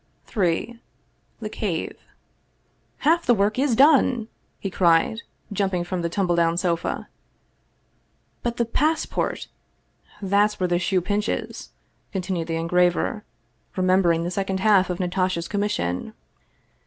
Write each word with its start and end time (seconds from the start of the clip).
Ill 0.35 0.77
THE 1.41 1.49
CAVE" 1.51 1.95
HALF 3.05 3.23
the 3.27 3.35
work 3.35 3.59
is 3.59 3.75
done!" 3.75 4.29
he 4.59 4.71
cried, 4.71 5.21
jumping 5.53 5.83
from 5.83 6.01
the 6.01 6.09
tumble 6.09 6.35
down 6.35 6.57
sofa." 6.57 7.07
But 8.41 8.57
the 8.57 8.65
passport? 8.65 9.47
There's 10.19 10.59
where 10.59 10.65
the 10.67 10.79
shoe 10.79 11.01
pinches," 11.01 11.69
continued 12.11 12.47
the 12.47 12.55
engraver, 12.55 13.25
remembering 13.77 14.23
the 14.23 14.31
second 14.31 14.61
half 14.61 14.89
of 14.89 14.99
Natasha's 14.99 15.47
commission. 15.47 16.15